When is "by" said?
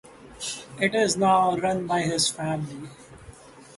1.85-2.01